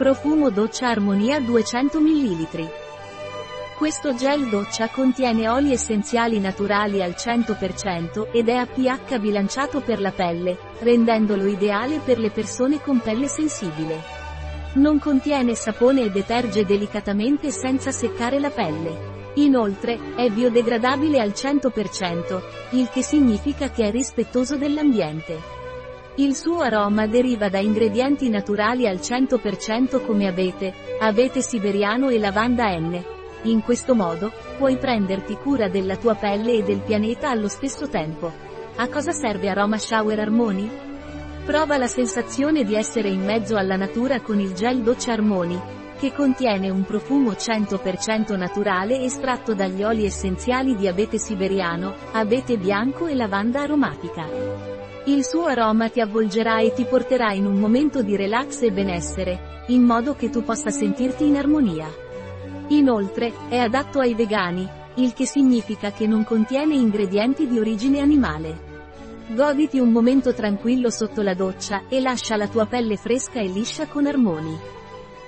[0.00, 2.70] Profumo doccia Armonia 200 ml.
[3.76, 10.00] Questo gel doccia contiene oli essenziali naturali al 100% ed è a pH bilanciato per
[10.00, 14.00] la pelle, rendendolo ideale per le persone con pelle sensibile.
[14.76, 19.32] Non contiene sapone e deterge delicatamente senza seccare la pelle.
[19.34, 22.40] Inoltre, è biodegradabile al 100%,
[22.70, 25.59] il che significa che è rispettoso dell'ambiente.
[26.16, 32.76] Il suo aroma deriva da ingredienti naturali al 100% come abete, abete siberiano e lavanda
[32.76, 33.02] N,
[33.42, 38.30] in questo modo, puoi prenderti cura della tua pelle e del pianeta allo stesso tempo.
[38.76, 40.68] A cosa serve Aroma Shower Harmony?
[41.46, 45.58] Prova la sensazione di essere in mezzo alla natura con il gel doccia Harmony,
[45.98, 53.06] che contiene un profumo 100% naturale estratto dagli oli essenziali di abete siberiano, abete bianco
[53.06, 54.79] e lavanda aromatica.
[55.04, 59.64] Il suo aroma ti avvolgerà e ti porterà in un momento di relax e benessere,
[59.68, 61.88] in modo che tu possa sentirti in armonia.
[62.68, 68.68] Inoltre, è adatto ai vegani, il che significa che non contiene ingredienti di origine animale.
[69.28, 73.86] Goditi un momento tranquillo sotto la doccia e lascia la tua pelle fresca e liscia
[73.86, 74.54] con Armoni.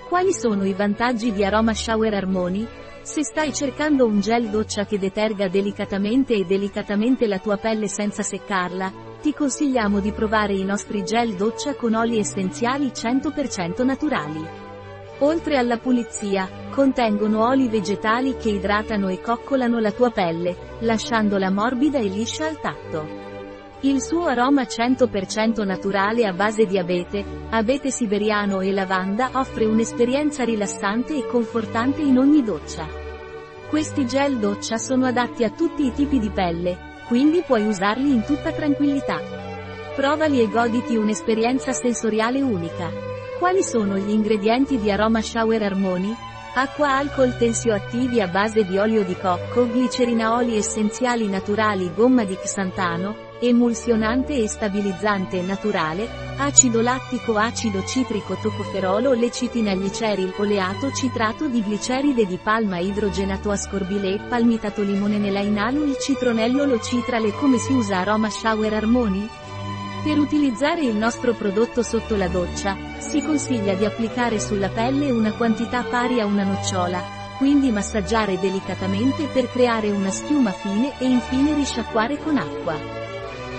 [0.07, 2.67] Quali sono i vantaggi di Aroma Shower Armoni?
[3.01, 8.23] Se stai cercando un gel doccia che deterga delicatamente e delicatamente la tua pelle senza
[8.23, 14.45] seccarla, ti consigliamo di provare i nostri gel doccia con oli essenziali 100% naturali.
[15.21, 21.99] Oltre alla pulizia, contengono oli vegetali che idratano e coccolano la tua pelle, lasciandola morbida
[21.99, 23.21] e liscia al tatto.
[23.83, 30.43] Il suo aroma 100% naturale a base di abete, abete siberiano e lavanda offre un'esperienza
[30.43, 32.89] rilassante e confortante in ogni doccia.
[33.69, 38.25] Questi gel doccia sono adatti a tutti i tipi di pelle, quindi puoi usarli in
[38.25, 39.21] tutta tranquillità.
[39.95, 42.89] Provali e goditi un'esperienza sensoriale unica.
[43.39, 46.11] Quali sono gli ingredienti di Aroma Shower Harmony?
[46.55, 52.35] Acqua alcol tensioattivi a base di olio di cocco, glicerina oli essenziali naturali gomma di
[52.35, 61.61] xantano, emulsionante e stabilizzante naturale, acido lattico acido citrico tocoferolo lecitina gliceril oleato citrato di
[61.61, 67.99] gliceride di palma idrogenato ascorbile palmitato limone nelainalo il citronello lo citrale come si usa
[67.99, 69.29] Aroma Shower Harmony?
[70.05, 75.33] Per utilizzare il nostro prodotto sotto la doccia, si consiglia di applicare sulla pelle una
[75.33, 77.01] quantità pari a una nocciola,
[77.39, 83.02] quindi massaggiare delicatamente per creare una schiuma fine e infine risciacquare con acqua.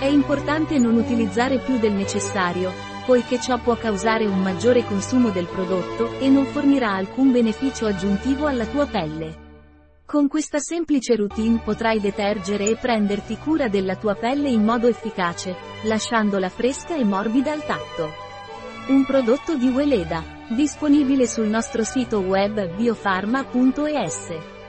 [0.04, 2.70] È importante non utilizzare più del necessario,
[3.06, 8.44] poiché ciò può causare un maggiore consumo del prodotto e non fornirà alcun beneficio aggiuntivo
[8.44, 9.62] alla tua pelle.
[10.04, 15.56] Con questa semplice routine potrai detergere e prenderti cura della tua pelle in modo efficace,
[15.84, 18.12] lasciandola fresca e morbida al tatto.
[18.88, 24.63] Un prodotto di Weleda, disponibile sul nostro sito web biofarma.es.